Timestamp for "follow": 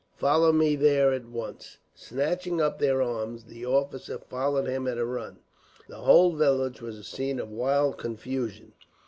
0.17-0.51